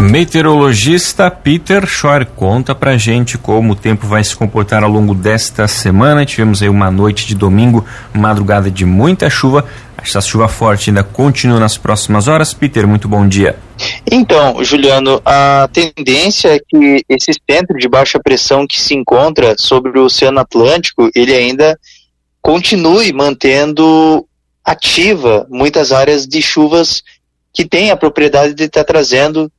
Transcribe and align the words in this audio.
Meteorologista 0.00 1.30
Peter 1.30 1.86
Schor 1.86 2.24
conta 2.24 2.74
pra 2.74 2.96
gente 2.96 3.36
como 3.36 3.74
o 3.74 3.76
tempo 3.76 4.06
vai 4.06 4.24
se 4.24 4.34
comportar 4.34 4.82
ao 4.82 4.90
longo 4.90 5.14
desta 5.14 5.68
semana. 5.68 6.24
Tivemos 6.24 6.62
aí 6.62 6.70
uma 6.70 6.90
noite 6.90 7.26
de 7.26 7.34
domingo, 7.34 7.84
madrugada 8.14 8.70
de 8.70 8.86
muita 8.86 9.28
chuva. 9.28 9.68
Essa 10.02 10.22
chuva 10.22 10.48
forte 10.48 10.88
ainda 10.88 11.04
continua 11.04 11.60
nas 11.60 11.76
próximas 11.76 12.28
horas. 12.28 12.54
Peter, 12.54 12.88
muito 12.88 13.06
bom 13.06 13.28
dia. 13.28 13.56
Então, 14.10 14.64
Juliano, 14.64 15.20
a 15.22 15.68
tendência 15.70 16.56
é 16.56 16.58
que 16.58 17.04
esse 17.06 17.32
centro 17.48 17.76
de 17.76 17.86
baixa 17.86 18.18
pressão 18.18 18.66
que 18.66 18.80
se 18.80 18.94
encontra 18.94 19.54
sobre 19.58 19.98
o 19.98 20.04
Oceano 20.04 20.40
Atlântico, 20.40 21.10
ele 21.14 21.34
ainda 21.34 21.78
continue 22.40 23.12
mantendo 23.12 24.26
ativa 24.64 25.46
muitas 25.50 25.92
áreas 25.92 26.26
de 26.26 26.40
chuvas 26.40 27.02
que 27.52 27.66
têm 27.66 27.90
a 27.90 27.96
propriedade 27.96 28.54
de 28.54 28.64
estar 28.64 28.84
trazendo 28.84 29.52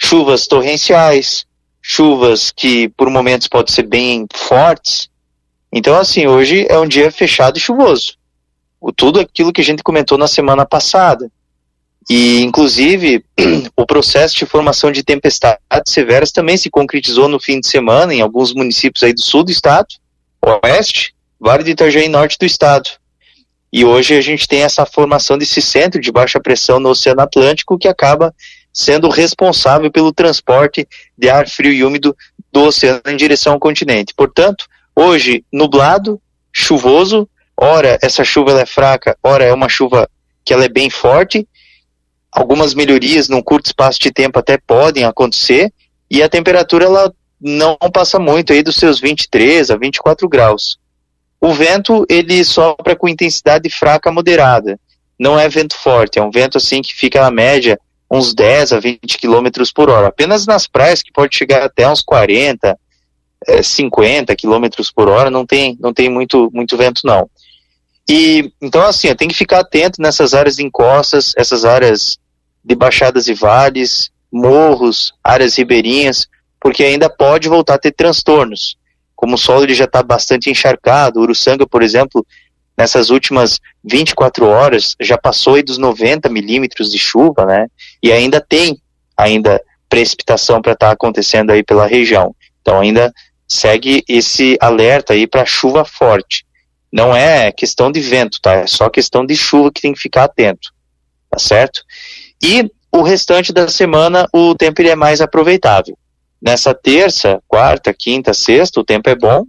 chuvas 0.00 0.46
torrenciais, 0.46 1.44
chuvas 1.82 2.52
que 2.54 2.88
por 2.90 3.10
momentos 3.10 3.48
podem 3.48 3.74
ser 3.74 3.82
bem 3.82 4.26
fortes. 4.32 5.08
Então, 5.72 5.96
assim, 5.98 6.26
hoje 6.26 6.66
é 6.68 6.78
um 6.78 6.86
dia 6.86 7.10
fechado 7.10 7.58
e 7.58 7.60
chuvoso. 7.60 8.14
O, 8.80 8.92
tudo 8.92 9.20
aquilo 9.20 9.52
que 9.52 9.60
a 9.60 9.64
gente 9.64 9.82
comentou 9.82 10.16
na 10.16 10.28
semana 10.28 10.64
passada. 10.64 11.30
E, 12.08 12.40
inclusive, 12.40 13.24
o 13.76 13.84
processo 13.84 14.36
de 14.36 14.46
formação 14.46 14.90
de 14.90 15.02
tempestades 15.02 15.92
severas 15.92 16.32
também 16.32 16.56
se 16.56 16.70
concretizou 16.70 17.28
no 17.28 17.40
fim 17.40 17.60
de 17.60 17.66
semana 17.66 18.14
em 18.14 18.20
alguns 18.20 18.54
municípios 18.54 19.02
aí 19.02 19.12
do 19.12 19.20
sul 19.20 19.44
do 19.44 19.50
estado, 19.50 19.88
oeste, 20.42 21.14
Vale 21.40 21.62
do 21.62 21.70
Itajaí 21.70 22.08
norte 22.08 22.36
do 22.38 22.44
estado. 22.44 22.90
E 23.72 23.84
hoje 23.84 24.16
a 24.16 24.20
gente 24.20 24.48
tem 24.48 24.62
essa 24.62 24.84
formação 24.84 25.38
desse 25.38 25.62
centro 25.62 26.00
de 26.00 26.10
baixa 26.10 26.40
pressão 26.40 26.80
no 26.80 26.88
Oceano 26.88 27.20
Atlântico 27.20 27.78
que 27.78 27.86
acaba 27.86 28.34
sendo 28.72 29.08
responsável 29.08 29.90
pelo 29.90 30.12
transporte 30.12 30.86
de 31.16 31.28
ar 31.28 31.48
frio 31.48 31.72
e 31.72 31.84
úmido 31.84 32.16
do 32.52 32.64
oceano 32.64 33.02
em 33.06 33.16
direção 33.16 33.54
ao 33.54 33.60
continente. 33.60 34.14
Portanto, 34.14 34.66
hoje 34.94 35.44
nublado, 35.52 36.20
chuvoso, 36.52 37.28
ora 37.56 37.98
essa 38.02 38.24
chuva 38.24 38.60
é 38.60 38.66
fraca, 38.66 39.16
ora 39.22 39.44
é 39.44 39.52
uma 39.52 39.68
chuva 39.68 40.08
que 40.44 40.52
ela 40.52 40.64
é 40.64 40.68
bem 40.68 40.90
forte. 40.90 41.46
Algumas 42.32 42.74
melhorias 42.74 43.28
num 43.28 43.42
curto 43.42 43.66
espaço 43.66 43.98
de 44.00 44.10
tempo 44.10 44.38
até 44.38 44.58
podem 44.58 45.04
acontecer 45.04 45.72
e 46.10 46.22
a 46.22 46.28
temperatura 46.28 46.84
ela 46.84 47.12
não 47.40 47.76
passa 47.92 48.18
muito 48.18 48.52
aí 48.52 48.62
dos 48.62 48.76
seus 48.76 49.00
23 49.00 49.70
a 49.70 49.76
24 49.76 50.28
graus. 50.28 50.78
O 51.40 51.52
vento 51.52 52.04
ele 52.08 52.44
sopra 52.44 52.96
com 52.96 53.08
intensidade 53.08 53.70
fraca 53.70 54.10
moderada. 54.10 54.78
Não 55.18 55.38
é 55.38 55.48
vento 55.48 55.76
forte, 55.76 56.18
é 56.18 56.22
um 56.22 56.30
vento 56.30 56.58
assim 56.58 56.82
que 56.82 56.94
fica 56.94 57.20
na 57.20 57.30
média 57.30 57.78
uns 58.10 58.34
10 58.34 58.72
a 58.72 58.80
20 58.80 59.18
km 59.18 59.48
por 59.74 59.90
hora. 59.90 60.08
Apenas 60.08 60.46
nas 60.46 60.66
praias 60.66 61.02
que 61.02 61.12
pode 61.12 61.36
chegar 61.36 61.62
até 61.62 61.88
uns 61.88 62.02
40, 62.02 62.78
é, 63.46 63.62
50 63.62 64.34
km 64.34 64.66
por 64.94 65.08
hora, 65.08 65.30
não 65.30 65.44
tem, 65.44 65.76
não 65.80 65.92
tem 65.92 66.08
muito, 66.08 66.50
muito 66.52 66.76
vento 66.76 67.02
não. 67.04 67.28
E 68.08 68.50
então 68.60 68.82
assim, 68.82 69.14
tem 69.14 69.28
que 69.28 69.34
ficar 69.34 69.60
atento 69.60 70.00
nessas 70.00 70.32
áreas 70.32 70.56
de 70.56 70.64
encostas, 70.64 71.32
essas 71.36 71.64
áreas 71.64 72.18
de 72.64 72.74
baixadas 72.74 73.28
e 73.28 73.34
vales, 73.34 74.10
morros, 74.32 75.12
áreas 75.22 75.56
ribeirinhas, 75.56 76.26
porque 76.60 76.82
ainda 76.84 77.10
pode 77.10 77.48
voltar 77.48 77.74
a 77.74 77.78
ter 77.78 77.92
transtornos. 77.92 78.76
Como 79.14 79.34
o 79.34 79.38
solo 79.38 79.64
ele 79.64 79.74
já 79.74 79.84
está 79.84 80.02
bastante 80.02 80.50
encharcado, 80.50 81.20
Uruçanga, 81.20 81.66
por 81.66 81.82
exemplo, 81.82 82.26
nessas 82.78 83.10
últimas 83.10 83.58
24 83.84 84.46
horas 84.46 84.94
já 85.00 85.18
passou 85.18 85.60
dos 85.60 85.78
90 85.78 86.28
milímetros 86.28 86.88
de 86.90 86.98
chuva, 86.98 87.44
né? 87.44 87.66
E 88.00 88.12
ainda 88.12 88.40
tem 88.40 88.80
ainda 89.16 89.60
precipitação 89.88 90.62
para 90.62 90.74
estar 90.74 90.86
tá 90.86 90.92
acontecendo 90.92 91.50
aí 91.50 91.64
pela 91.64 91.88
região. 91.88 92.32
Então 92.62 92.78
ainda 92.78 93.12
segue 93.48 94.04
esse 94.08 94.56
alerta 94.60 95.12
aí 95.12 95.26
para 95.26 95.44
chuva 95.44 95.84
forte. 95.84 96.46
Não 96.92 97.14
é 97.14 97.50
questão 97.50 97.90
de 97.90 97.98
vento, 98.00 98.38
tá? 98.40 98.54
É 98.54 98.66
só 98.68 98.88
questão 98.88 99.26
de 99.26 99.34
chuva 99.34 99.72
que 99.72 99.80
tem 99.80 99.92
que 99.92 100.00
ficar 100.00 100.24
atento, 100.24 100.72
tá 101.28 101.38
certo? 101.38 101.82
E 102.40 102.70
o 102.92 103.02
restante 103.02 103.52
da 103.52 103.66
semana 103.66 104.28
o 104.32 104.54
tempo 104.54 104.80
ele 104.80 104.90
é 104.90 104.96
mais 104.96 105.20
aproveitável. 105.20 105.98
Nessa 106.40 106.72
terça, 106.72 107.42
quarta, 107.48 107.92
quinta, 107.92 108.32
sexta, 108.32 108.78
o 108.78 108.84
tempo 108.84 109.10
é 109.10 109.16
bom, 109.16 109.44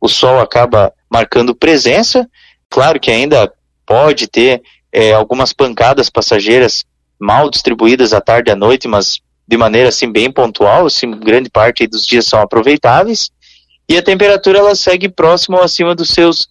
o 0.00 0.06
sol 0.06 0.38
acaba 0.38 0.92
marcando 1.10 1.54
presença 1.54 2.28
Claro 2.70 3.00
que 3.00 3.10
ainda 3.10 3.52
pode 3.84 4.28
ter 4.28 4.62
é, 4.92 5.12
algumas 5.12 5.52
pancadas 5.52 6.08
passageiras 6.08 6.84
mal 7.18 7.50
distribuídas 7.50 8.14
à 8.14 8.20
tarde 8.20 8.50
e 8.50 8.52
à 8.52 8.56
noite, 8.56 8.88
mas 8.88 9.20
de 9.46 9.56
maneira 9.56 9.88
assim 9.88 10.10
bem 10.10 10.30
pontual, 10.30 10.86
assim, 10.86 11.10
grande 11.10 11.50
parte 11.50 11.86
dos 11.86 12.06
dias 12.06 12.24
são 12.26 12.40
aproveitáveis. 12.40 13.30
E 13.88 13.98
a 13.98 14.02
temperatura 14.02 14.60
ela 14.60 14.74
segue 14.76 15.08
próximo 15.08 15.56
ou 15.56 15.62
acima 15.64 15.94
dos 15.94 16.10
seus 16.10 16.48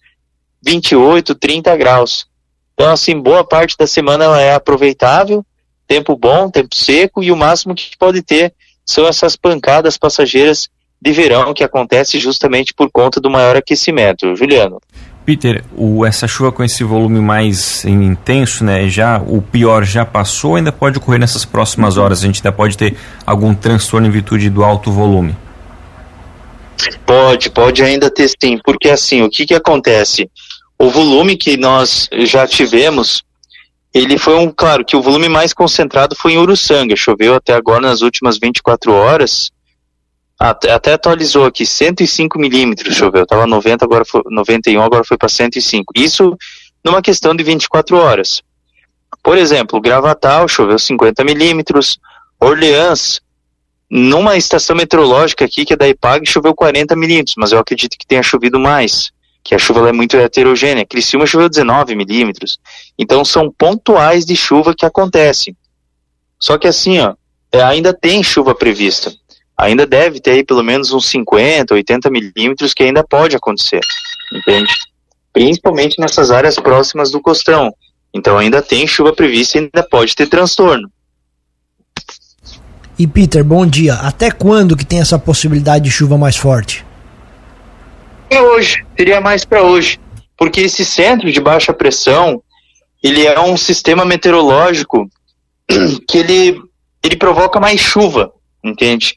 28, 0.62 1.34
30 1.34 1.74
graus. 1.76 2.26
Então, 2.74 2.92
assim, 2.92 3.18
boa 3.18 3.42
parte 3.42 3.76
da 3.78 3.86
semana 3.86 4.24
ela 4.24 4.40
é 4.40 4.54
aproveitável, 4.54 5.44
tempo 5.88 6.16
bom, 6.16 6.50
tempo 6.50 6.74
seco, 6.74 7.22
e 7.22 7.32
o 7.32 7.36
máximo 7.36 7.74
que 7.74 7.96
pode 7.98 8.22
ter 8.22 8.54
são 8.84 9.06
essas 9.06 9.36
pancadas 9.36 9.96
passageiras 9.96 10.68
de 11.00 11.12
verão 11.12 11.54
que 11.54 11.64
acontece 11.64 12.18
justamente 12.18 12.74
por 12.74 12.90
conta 12.90 13.20
do 13.20 13.30
maior 13.30 13.56
aquecimento. 13.56 14.36
Juliano. 14.36 14.80
Peter, 15.30 15.62
o, 15.76 16.04
essa 16.04 16.26
chuva 16.26 16.50
com 16.50 16.64
esse 16.64 16.82
volume 16.82 17.20
mais 17.20 17.84
intenso, 17.84 18.64
né? 18.64 18.88
Já 18.88 19.22
o 19.24 19.40
pior 19.40 19.84
já 19.84 20.04
passou, 20.04 20.56
ainda 20.56 20.72
pode 20.72 20.98
ocorrer 20.98 21.20
nessas 21.20 21.44
próximas 21.44 21.96
horas. 21.96 22.24
A 22.24 22.26
gente 22.26 22.38
ainda 22.38 22.50
pode 22.50 22.76
ter 22.76 22.96
algum 23.24 23.54
transtorno 23.54 24.08
em 24.08 24.10
virtude 24.10 24.50
do 24.50 24.64
alto 24.64 24.90
volume. 24.90 25.36
Pode, 27.06 27.48
pode 27.50 27.80
ainda 27.80 28.10
ter 28.10 28.28
sim, 28.28 28.58
porque 28.64 28.90
assim, 28.90 29.22
o 29.22 29.30
que 29.30 29.46
que 29.46 29.54
acontece? 29.54 30.28
O 30.76 30.90
volume 30.90 31.36
que 31.36 31.56
nós 31.56 32.08
já 32.24 32.44
tivemos, 32.44 33.22
ele 33.94 34.18
foi 34.18 34.34
um, 34.34 34.50
claro, 34.50 34.84
que 34.84 34.96
o 34.96 35.02
volume 35.02 35.28
mais 35.28 35.52
concentrado 35.52 36.16
foi 36.16 36.32
em 36.32 36.38
Uruçanga, 36.38 36.96
choveu 36.96 37.36
até 37.36 37.52
agora 37.52 37.82
nas 37.82 38.02
últimas 38.02 38.36
24 38.36 38.92
horas, 38.92 39.52
até, 40.40 40.72
até 40.72 40.94
atualizou 40.94 41.44
aqui, 41.44 41.66
105 41.66 42.38
milímetros 42.38 42.96
choveu, 42.96 43.24
estava 43.24 43.46
90, 43.46 43.84
agora 43.84 44.06
foi 44.06 44.22
91, 44.24 44.82
agora 44.82 45.04
foi 45.04 45.18
para 45.18 45.28
105. 45.28 45.92
Isso 45.94 46.34
numa 46.82 47.02
questão 47.02 47.36
de 47.36 47.44
24 47.44 47.98
horas. 47.98 48.40
Por 49.22 49.36
exemplo, 49.36 49.78
Gravatal 49.82 50.48
choveu 50.48 50.78
50 50.78 51.22
milímetros, 51.24 51.98
Orleans, 52.40 53.20
numa 53.90 54.34
estação 54.34 54.74
meteorológica 54.74 55.44
aqui, 55.44 55.66
que 55.66 55.74
é 55.74 55.76
da 55.76 55.86
IPAG, 55.86 56.24
choveu 56.24 56.54
40 56.54 56.96
milímetros, 56.96 57.34
mas 57.36 57.52
eu 57.52 57.58
acredito 57.58 57.98
que 57.98 58.06
tenha 58.06 58.22
chovido 58.22 58.58
mais, 58.58 59.10
que 59.44 59.54
a 59.54 59.58
chuva 59.58 59.90
é 59.90 59.92
muito 59.92 60.16
heterogênea. 60.16 60.86
Criciúma 60.86 61.26
choveu 61.26 61.50
19 61.50 61.94
milímetros. 61.94 62.58
Então 62.98 63.26
são 63.26 63.52
pontuais 63.52 64.24
de 64.24 64.34
chuva 64.34 64.74
que 64.74 64.86
acontecem. 64.86 65.54
Só 66.38 66.56
que 66.56 66.66
assim, 66.66 66.98
ó, 66.98 67.14
é, 67.52 67.62
ainda 67.62 67.92
tem 67.92 68.22
chuva 68.22 68.54
prevista 68.54 69.19
ainda 69.60 69.86
deve 69.86 70.20
ter 70.20 70.32
aí 70.32 70.44
pelo 70.44 70.62
menos 70.62 70.92
uns 70.92 71.06
50, 71.06 71.74
80 71.74 72.10
milímetros 72.10 72.74
que 72.74 72.82
ainda 72.82 73.04
pode 73.04 73.36
acontecer, 73.36 73.80
entende? 74.32 74.72
Principalmente 75.32 76.00
nessas 76.00 76.30
áreas 76.30 76.56
próximas 76.56 77.10
do 77.10 77.20
costão. 77.20 77.72
Então 78.12 78.36
ainda 78.36 78.60
tem 78.60 78.86
chuva 78.86 79.12
prevista 79.12 79.58
e 79.58 79.60
ainda 79.60 79.86
pode 79.88 80.14
ter 80.14 80.26
transtorno. 80.26 80.90
E 82.98 83.06
Peter, 83.06 83.42
bom 83.44 83.64
dia. 83.64 83.94
Até 83.94 84.30
quando 84.30 84.76
que 84.76 84.84
tem 84.84 85.00
essa 85.00 85.18
possibilidade 85.18 85.84
de 85.84 85.90
chuva 85.90 86.18
mais 86.18 86.36
forte? 86.36 86.84
É 88.28 88.40
hoje, 88.42 88.84
seria 88.96 89.20
mais 89.20 89.44
para 89.44 89.62
hoje, 89.62 89.98
porque 90.36 90.60
esse 90.60 90.84
centro 90.84 91.32
de 91.32 91.40
baixa 91.40 91.72
pressão, 91.72 92.42
ele 93.02 93.26
é 93.26 93.40
um 93.40 93.56
sistema 93.56 94.04
meteorológico 94.04 95.08
que 96.06 96.18
ele 96.18 96.60
ele 97.02 97.16
provoca 97.16 97.58
mais 97.58 97.80
chuva, 97.80 98.30
entende? 98.62 99.14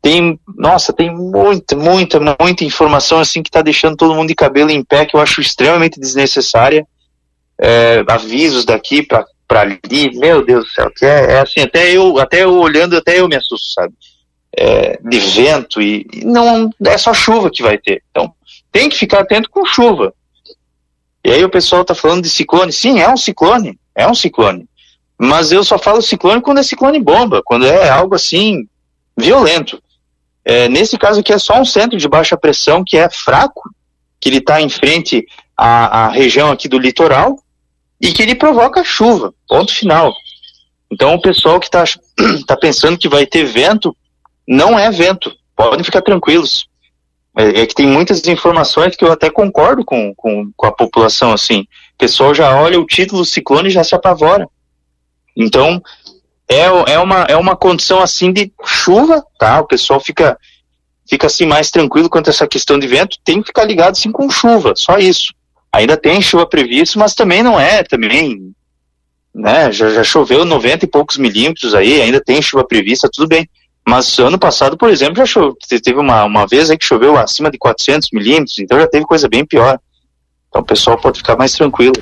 Tem, 0.00 0.38
nossa, 0.56 0.92
tem 0.92 1.14
muita, 1.14 1.76
muita, 1.76 2.20
muita 2.40 2.64
informação 2.64 3.18
assim 3.18 3.42
que 3.42 3.48
está 3.48 3.62
deixando 3.62 3.96
todo 3.96 4.14
mundo 4.14 4.28
de 4.28 4.34
cabelo 4.34 4.70
em 4.70 4.84
pé 4.84 5.04
que 5.04 5.16
eu 5.16 5.20
acho 5.20 5.40
extremamente 5.40 5.98
desnecessária. 5.98 6.86
É, 7.60 8.04
avisos 8.08 8.64
daqui 8.64 9.02
para 9.02 9.26
ali, 9.50 10.16
meu 10.16 10.44
Deus 10.44 10.64
do 10.64 10.70
céu, 10.70 10.90
que 10.94 11.04
é, 11.04 11.32
é, 11.32 11.40
assim, 11.40 11.60
até 11.60 11.90
eu, 11.90 12.18
até 12.18 12.44
eu 12.44 12.56
olhando, 12.56 12.96
até 12.96 13.18
eu 13.18 13.28
me 13.28 13.34
assusto, 13.34 13.72
sabe? 13.72 13.92
É, 14.56 14.98
de 15.02 15.18
vento 15.18 15.82
e, 15.82 16.06
e, 16.12 16.24
não 16.24 16.70
é 16.84 16.96
só 16.96 17.12
chuva 17.12 17.50
que 17.50 17.62
vai 17.62 17.76
ter. 17.76 18.02
Então, 18.10 18.32
tem 18.70 18.88
que 18.88 18.96
ficar 18.96 19.20
atento 19.20 19.50
com 19.50 19.66
chuva. 19.66 20.14
E 21.24 21.32
aí 21.32 21.44
o 21.44 21.50
pessoal 21.50 21.84
tá 21.84 21.94
falando 21.94 22.22
de 22.22 22.30
ciclone. 22.30 22.72
Sim, 22.72 23.00
é 23.00 23.08
um 23.08 23.16
ciclone, 23.16 23.78
é 23.94 24.06
um 24.06 24.14
ciclone. 24.14 24.66
Mas 25.18 25.50
eu 25.50 25.64
só 25.64 25.76
falo 25.78 26.00
ciclone 26.00 26.40
quando 26.40 26.58
é 26.58 26.62
ciclone 26.62 27.00
bomba, 27.00 27.42
quando 27.44 27.66
é 27.66 27.88
algo 27.88 28.14
assim 28.14 28.68
violento. 29.16 29.82
É, 30.48 30.66
nesse 30.66 30.96
caso 30.96 31.20
aqui 31.20 31.30
é 31.30 31.38
só 31.38 31.60
um 31.60 31.64
centro 31.66 31.98
de 31.98 32.08
baixa 32.08 32.34
pressão 32.34 32.82
que 32.82 32.96
é 32.96 33.10
fraco, 33.10 33.68
que 34.18 34.30
ele 34.30 34.38
está 34.38 34.62
em 34.62 34.70
frente 34.70 35.26
à, 35.54 36.06
à 36.06 36.08
região 36.08 36.50
aqui 36.50 36.66
do 36.66 36.78
litoral 36.78 37.38
e 38.00 38.14
que 38.14 38.22
ele 38.22 38.34
provoca 38.34 38.82
chuva, 38.82 39.34
ponto 39.46 39.74
final. 39.74 40.10
Então 40.90 41.14
o 41.14 41.20
pessoal 41.20 41.60
que 41.60 41.66
está 41.66 41.84
tá 42.48 42.56
pensando 42.56 42.96
que 42.96 43.10
vai 43.10 43.26
ter 43.26 43.44
vento, 43.44 43.94
não 44.48 44.78
é 44.78 44.90
vento, 44.90 45.36
podem 45.54 45.84
ficar 45.84 46.00
tranquilos. 46.00 46.66
É, 47.36 47.60
é, 47.60 47.66
que 47.66 47.74
tem 47.74 47.86
muitas 47.86 48.26
informações 48.26 48.96
que 48.96 49.04
eu 49.04 49.12
até 49.12 49.28
concordo 49.28 49.84
com, 49.84 50.14
com, 50.14 50.50
com 50.56 50.66
a 50.66 50.72
população, 50.72 51.30
assim. 51.30 51.60
O 51.60 51.98
pessoal 51.98 52.34
já 52.34 52.58
olha 52.58 52.80
o 52.80 52.86
título 52.86 53.22
ciclone 53.22 53.68
e 53.68 53.72
já 53.72 53.84
se 53.84 53.94
apavora. 53.94 54.48
Então, 55.36 55.82
é, 56.48 56.62
é, 56.92 56.98
uma, 56.98 57.22
é 57.24 57.36
uma 57.36 57.54
condição 57.54 58.00
assim 58.00 58.32
de 58.32 58.50
chuva, 58.64 59.22
tá? 59.38 59.60
O 59.60 59.66
pessoal 59.66 60.00
fica, 60.00 60.38
fica 61.08 61.26
assim 61.26 61.44
mais 61.44 61.70
tranquilo 61.70 62.08
quanto 62.08 62.28
a 62.28 62.30
essa 62.30 62.46
questão 62.46 62.78
de 62.78 62.86
vento. 62.86 63.18
Tem 63.22 63.40
que 63.42 63.48
ficar 63.48 63.64
ligado 63.64 63.92
assim 63.92 64.10
com 64.10 64.30
chuva, 64.30 64.72
só 64.74 64.96
isso. 64.98 65.34
Ainda 65.70 65.96
tem 65.96 66.22
chuva 66.22 66.46
prevista, 66.46 66.98
mas 66.98 67.14
também 67.14 67.42
não 67.42 67.60
é, 67.60 67.82
também, 67.84 68.52
né? 69.34 69.70
Já, 69.70 69.90
já 69.90 70.02
choveu 70.02 70.44
90 70.44 70.86
e 70.86 70.88
poucos 70.88 71.18
milímetros 71.18 71.74
aí, 71.74 72.00
ainda 72.00 72.20
tem 72.20 72.40
chuva 72.40 72.66
prevista, 72.66 73.10
tudo 73.12 73.28
bem. 73.28 73.48
Mas 73.86 74.18
ano 74.18 74.38
passado, 74.38 74.76
por 74.76 74.88
exemplo, 74.90 75.16
já 75.16 75.26
choveu, 75.26 75.56
teve 75.82 75.98
uma, 75.98 76.24
uma 76.24 76.46
vez 76.46 76.70
aí 76.70 76.78
que 76.78 76.84
choveu 76.84 77.16
acima 77.18 77.50
de 77.50 77.58
400 77.58 78.08
milímetros, 78.12 78.58
então 78.58 78.78
já 78.78 78.86
teve 78.86 79.04
coisa 79.04 79.28
bem 79.28 79.44
pior. 79.44 79.78
Então 80.48 80.62
o 80.62 80.64
pessoal 80.64 80.98
pode 80.98 81.18
ficar 81.18 81.36
mais 81.36 81.52
tranquilo. 81.52 81.94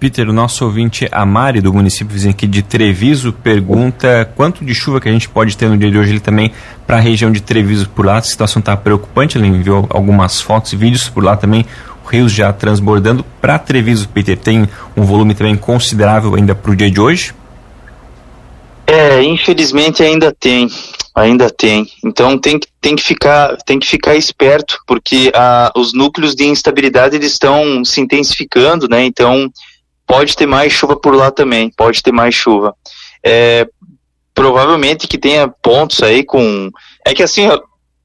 Peter, 0.00 0.30
o 0.30 0.32
nosso 0.32 0.64
ouvinte 0.64 1.06
Amari, 1.12 1.60
do 1.60 1.74
município 1.74 2.14
vizinho 2.14 2.30
aqui 2.30 2.46
de 2.46 2.62
Treviso, 2.62 3.34
pergunta 3.34 4.32
quanto 4.34 4.64
de 4.64 4.74
chuva 4.74 4.98
que 4.98 5.06
a 5.06 5.12
gente 5.12 5.28
pode 5.28 5.54
ter 5.58 5.68
no 5.68 5.76
dia 5.76 5.90
de 5.90 5.98
hoje 5.98 6.12
ele 6.12 6.20
também 6.20 6.52
para 6.86 6.96
a 6.96 7.00
região 7.00 7.30
de 7.30 7.42
Treviso 7.42 7.86
por 7.90 8.06
lá. 8.06 8.16
A 8.16 8.22
situação 8.22 8.60
está 8.60 8.74
preocupante, 8.74 9.36
ele 9.36 9.46
enviou 9.46 9.86
algumas 9.90 10.40
fotos 10.40 10.72
e 10.72 10.76
vídeos 10.76 11.06
por 11.10 11.22
lá 11.22 11.36
também, 11.36 11.66
rios 12.10 12.32
já 12.32 12.50
transbordando. 12.50 13.22
Para 13.42 13.58
Treviso, 13.58 14.08
Peter, 14.08 14.38
tem 14.38 14.66
um 14.96 15.02
volume 15.02 15.34
também 15.34 15.54
considerável 15.54 16.34
ainda 16.34 16.54
para 16.54 16.70
o 16.70 16.74
dia 16.74 16.90
de 16.90 16.98
hoje? 16.98 17.34
É, 18.86 19.22
infelizmente 19.22 20.02
ainda 20.02 20.34
tem. 20.40 20.66
Ainda 21.14 21.50
tem. 21.50 21.86
Então 22.02 22.38
tem, 22.38 22.58
tem, 22.80 22.96
que, 22.96 23.02
ficar, 23.02 23.54
tem 23.66 23.78
que 23.78 23.86
ficar 23.86 24.16
esperto, 24.16 24.78
porque 24.86 25.30
ah, 25.34 25.70
os 25.76 25.92
núcleos 25.92 26.34
de 26.34 26.46
instabilidade 26.46 27.16
eles 27.16 27.32
estão 27.32 27.84
se 27.84 28.00
intensificando, 28.00 28.88
né? 28.88 29.04
Então 29.04 29.52
pode 30.10 30.36
ter 30.36 30.46
mais 30.46 30.72
chuva 30.72 30.96
por 30.96 31.14
lá 31.14 31.30
também, 31.30 31.70
pode 31.70 32.02
ter 32.02 32.10
mais 32.10 32.34
chuva. 32.34 32.74
É, 33.24 33.64
provavelmente 34.34 35.06
que 35.06 35.16
tenha 35.16 35.46
pontos 35.46 36.02
aí 36.02 36.24
com. 36.24 36.68
É 37.06 37.14
que 37.14 37.22
assim, 37.22 37.48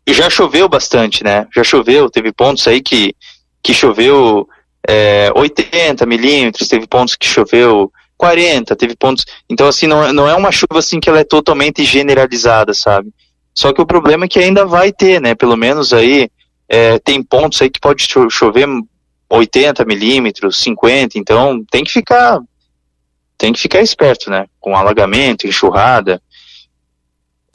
já 0.08 0.30
choveu 0.30 0.70
bastante, 0.70 1.24
né? 1.24 1.48
Já 1.54 1.64
choveu, 1.64 2.10
teve 2.10 2.32
pontos 2.32 2.68
aí 2.68 2.80
que, 2.80 3.16
que 3.64 3.74
choveu 3.74 4.48
é, 4.88 5.32
80 5.36 6.06
milímetros, 6.06 6.68
teve 6.68 6.86
pontos 6.86 7.16
que 7.16 7.26
choveu 7.26 7.92
40, 8.18 8.76
teve 8.76 8.96
pontos. 8.96 9.26
Então, 9.50 9.68
assim, 9.68 9.88
não, 9.88 10.06
é, 10.06 10.14
não 10.14 10.30
é 10.30 10.36
uma 10.36 10.52
chuva 10.52 10.78
assim 10.78 11.00
que 11.00 11.10
ela 11.10 11.20
é 11.20 11.24
totalmente 11.24 11.84
generalizada, 11.84 12.74
sabe? 12.76 13.10
Só 13.52 13.74
que 13.74 13.82
o 13.82 13.86
problema 13.86 14.26
é 14.26 14.28
que 14.28 14.38
ainda 14.38 14.64
vai 14.64 14.92
ter, 14.92 15.20
né? 15.20 15.34
Pelo 15.34 15.58
menos 15.58 15.92
aí 15.92 16.30
é, 16.70 17.00
tem 17.00 17.24
pontos 17.24 17.60
aí 17.62 17.70
que 17.70 17.80
pode 17.80 18.06
chover 18.30 18.68
80 19.30 19.86
milímetros, 19.86 20.58
50, 20.62 21.18
então 21.18 21.64
tem 21.70 21.84
que 21.84 21.92
ficar 21.92 22.40
tem 23.38 23.52
que 23.52 23.60
ficar 23.60 23.82
esperto, 23.82 24.30
né? 24.30 24.46
Com 24.60 24.76
alagamento, 24.76 25.46
enxurrada. 25.46 26.22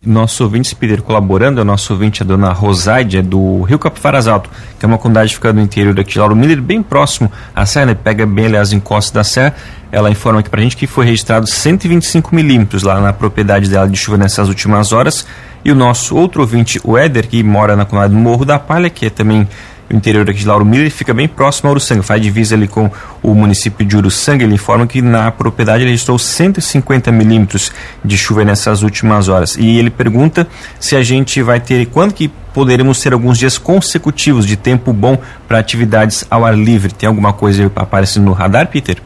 Nosso 0.05 0.45
ouvinte 0.45 0.75
Peter 0.75 1.03
colaborando, 1.03 1.61
é 1.61 1.63
o 1.63 1.65
nosso 1.65 1.93
ouvinte, 1.93 2.23
a 2.23 2.27
dona 2.27 2.53
Rosaide, 2.53 3.19
é 3.19 3.23
do 3.23 3.61
Rio 3.63 3.79
Capivaras 3.79 4.27
Alto, 4.27 4.49
que 4.79 4.85
é 4.87 4.89
uma 4.89 4.97
comunidade 4.97 5.29
que 5.29 5.35
fica 5.35 5.53
no 5.53 5.61
interior 5.61 5.93
daqui 5.93 6.13
de 6.13 6.19
Lauro 6.19 6.35
Miller, 6.35 6.63
bem 6.63 6.83
próximo 6.83 7.31
à 7.55 7.67
serra, 7.67 7.87
né? 7.87 7.95
pega 7.95 8.25
bem, 8.25 8.47
aliás, 8.47 8.73
em 8.73 8.81
Costa 8.81 9.19
da 9.19 9.25
Serra. 9.25 9.55
Ela 9.93 10.11
informa 10.11 10.41
aqui 10.41 10.49
pra 10.49 10.63
gente 10.63 10.75
que 10.75 10.87
foi 10.87 11.05
registrado 11.05 11.47
125 11.47 12.35
milímetros 12.35 12.83
lá 12.83 12.99
na 12.99 13.13
propriedade 13.13 13.69
dela 13.69 13.87
de 13.87 13.97
chuva 13.97 14.17
nessas 14.17 14.49
últimas 14.49 14.91
horas. 14.91 15.27
E 15.63 15.71
o 15.71 15.75
nosso 15.75 16.17
outro 16.17 16.41
ouvinte, 16.41 16.81
o 16.83 16.97
Éder, 16.97 17.29
que 17.29 17.43
mora 17.43 17.77
na 17.77 17.85
comunidade 17.85 18.15
do 18.15 18.21
Morro 18.21 18.47
da 18.47 18.59
Palha, 18.59 18.89
que 18.89 19.05
é 19.05 19.11
também 19.11 19.47
interior 19.91 20.29
aqui 20.29 20.41
de 20.41 20.47
Lauro 20.47 20.65
Miller, 20.65 20.91
fica 20.91 21.13
bem 21.13 21.27
próximo 21.29 21.69
a 21.69 21.73
Uruçanga, 21.73 22.03
faz 22.03 22.23
divisa 22.23 22.55
ali 22.55 22.69
com 22.69 22.91
o 23.23 23.35
município 23.35 23.85
de 23.85 23.97
Uruçanga. 23.97 24.45
Ele 24.45 24.55
informa 24.55 24.87
que 24.87 25.03
na 25.03 25.31
propriedade 25.31 25.85
registrou 25.85 26.19
150 26.19 27.11
milímetros 27.13 27.73
de 28.05 28.17
chuva 28.17 28.45
nessas 28.45 28.83
últimas 28.83 29.29
horas. 29.29 29.57
E 29.57 29.79
ele 29.79 29.91
pergunta 29.91 30.47
se 30.79 30.97
a 30.97 31.03
gente 31.03 31.43
vai 31.43 31.61
ter, 31.61 31.87
quando 31.87 32.15
que 32.15 32.29
poderemos 32.53 33.01
ter 33.01 33.13
alguns 33.13 33.39
dias 33.39 33.59
consecutivos 33.59 34.47
de 34.47 34.57
tempo 34.57 34.93
bom 34.93 35.19
para 35.47 35.59
atividades 35.59 36.25
ao 36.31 36.45
ar 36.45 36.57
livre. 36.57 36.93
Tem 36.93 37.09
alguma 37.09 37.33
coisa 37.33 37.71
aparecendo 37.77 38.25
no 38.25 38.33
radar, 38.33 38.69
Peter? 38.69 39.01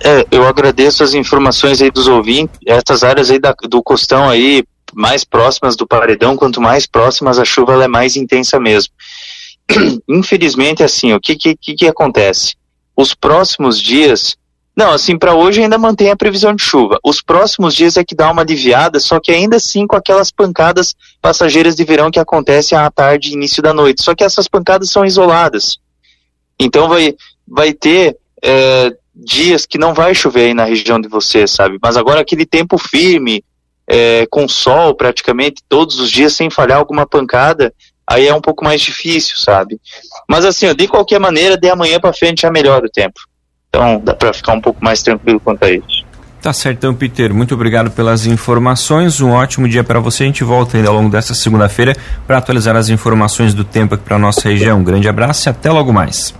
É, 0.00 0.26
eu 0.30 0.46
agradeço 0.46 1.02
as 1.02 1.14
informações 1.14 1.82
aí 1.82 1.90
dos 1.90 2.06
ouvintes, 2.06 2.58
essas 2.64 3.02
áreas 3.02 3.30
aí 3.30 3.38
da, 3.38 3.54
do 3.68 3.82
costão 3.82 4.28
aí, 4.28 4.64
mais 4.94 5.24
próximas 5.24 5.76
do 5.76 5.86
paredão, 5.86 6.36
quanto 6.36 6.60
mais 6.60 6.86
próximas 6.86 7.38
a 7.38 7.44
chuva 7.44 7.82
é 7.82 7.88
mais 7.88 8.16
intensa 8.16 8.58
mesmo. 8.60 8.92
infelizmente, 10.08 10.82
assim, 10.82 11.12
o 11.12 11.20
que, 11.20 11.36
que, 11.36 11.54
que 11.56 11.86
acontece? 11.86 12.54
Os 12.96 13.14
próximos 13.14 13.80
dias, 13.80 14.36
não, 14.76 14.92
assim, 14.92 15.18
para 15.18 15.34
hoje 15.34 15.62
ainda 15.62 15.78
mantém 15.78 16.10
a 16.10 16.16
previsão 16.16 16.54
de 16.54 16.62
chuva. 16.62 16.98
Os 17.04 17.20
próximos 17.20 17.74
dias 17.74 17.96
é 17.96 18.04
que 18.04 18.14
dá 18.14 18.30
uma 18.30 18.42
aliviada, 18.42 18.98
só 19.00 19.20
que 19.20 19.32
ainda 19.32 19.56
assim 19.56 19.86
com 19.86 19.96
aquelas 19.96 20.30
pancadas 20.30 20.94
passageiras 21.20 21.76
de 21.76 21.84
verão 21.84 22.10
que 22.10 22.20
acontecem 22.20 22.76
à 22.76 22.90
tarde 22.90 23.30
e 23.30 23.34
início 23.34 23.62
da 23.62 23.74
noite. 23.74 24.02
Só 24.02 24.14
que 24.14 24.24
essas 24.24 24.48
pancadas 24.48 24.90
são 24.90 25.04
isoladas. 25.04 25.78
Então 26.58 26.88
vai, 26.88 27.14
vai 27.46 27.72
ter 27.72 28.16
é, 28.42 28.92
dias 29.14 29.66
que 29.66 29.78
não 29.78 29.94
vai 29.94 30.14
chover 30.14 30.46
aí 30.46 30.54
na 30.54 30.64
região 30.64 31.00
de 31.00 31.08
você, 31.08 31.46
sabe? 31.46 31.78
Mas 31.82 31.96
agora 31.96 32.20
aquele 32.20 32.46
tempo 32.46 32.78
firme, 32.78 33.44
é, 33.86 34.26
com 34.30 34.46
sol 34.46 34.94
praticamente 34.94 35.62
todos 35.68 35.98
os 35.98 36.10
dias, 36.10 36.34
sem 36.34 36.50
falhar 36.50 36.78
alguma 36.78 37.06
pancada, 37.06 37.72
aí 38.08 38.26
é 38.26 38.34
um 38.34 38.40
pouco 38.40 38.64
mais 38.64 38.80
difícil, 38.80 39.36
sabe? 39.36 39.78
Mas 40.28 40.44
assim, 40.44 40.68
ó, 40.68 40.72
de 40.72 40.88
qualquer 40.88 41.18
maneira, 41.18 41.56
de 41.56 41.68
amanhã 41.68 42.00
para 42.00 42.12
frente 42.12 42.42
já 42.42 42.50
melhora 42.50 42.86
o 42.86 42.90
tempo. 42.90 43.20
Então 43.68 44.00
dá 44.00 44.14
para 44.14 44.32
ficar 44.32 44.54
um 44.54 44.60
pouco 44.60 44.82
mais 44.82 45.02
tranquilo 45.02 45.38
quanto 45.38 45.64
a 45.64 45.70
isso. 45.70 46.08
Tá 46.40 46.52
certo, 46.52 46.78
então, 46.78 46.94
Peter. 46.94 47.34
Muito 47.34 47.52
obrigado 47.54 47.90
pelas 47.90 48.24
informações. 48.24 49.20
Um 49.20 49.30
ótimo 49.30 49.68
dia 49.68 49.82
para 49.82 49.98
você. 49.98 50.22
A 50.22 50.26
gente 50.26 50.44
volta 50.44 50.76
ainda 50.76 50.88
ao 50.88 50.94
longo 50.94 51.10
dessa 51.10 51.34
segunda-feira 51.34 51.96
para 52.26 52.38
atualizar 52.38 52.76
as 52.76 52.88
informações 52.88 53.52
do 53.54 53.64
tempo 53.64 53.96
aqui 53.96 54.04
para 54.04 54.18
nossa 54.18 54.48
região. 54.48 54.78
Um 54.78 54.84
grande 54.84 55.08
abraço 55.08 55.48
e 55.48 55.50
até 55.50 55.70
logo 55.70 55.92
mais. 55.92 56.32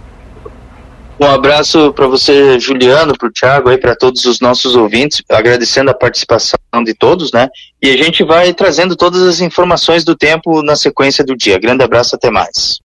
Um 1.20 1.26
abraço 1.26 1.92
para 1.94 2.06
você, 2.06 2.60
Juliano, 2.60 3.12
para 3.18 3.28
o 3.28 3.32
Thiago, 3.32 3.76
para 3.78 3.96
todos 3.96 4.25
os 4.25 4.40
nossos 4.40 4.76
ouvintes, 4.76 5.20
agradecendo 5.28 5.90
a 5.90 5.94
participação 5.94 6.58
de 6.84 6.94
todos, 6.94 7.32
né? 7.32 7.48
E 7.82 7.90
a 7.90 7.96
gente 7.96 8.22
vai 8.22 8.54
trazendo 8.54 8.94
todas 8.94 9.22
as 9.22 9.40
informações 9.40 10.04
do 10.04 10.14
tempo 10.14 10.62
na 10.62 10.76
sequência 10.76 11.25
do 11.25 11.37
dia. 11.37 11.58
Grande 11.58 11.82
abraço, 11.82 12.14
até 12.14 12.30
mais. 12.30 12.76